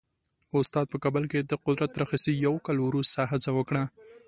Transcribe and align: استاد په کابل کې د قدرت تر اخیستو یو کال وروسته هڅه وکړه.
استاد 0.59 0.85
په 0.91 0.97
کابل 1.03 1.23
کې 1.31 1.39
د 1.41 1.51
قدرت 1.65 1.89
تر 1.93 2.01
اخیستو 2.05 2.31
یو 2.45 2.53
کال 2.65 2.77
وروسته 2.81 3.19
هڅه 3.31 3.49
وکړه. 3.57 3.83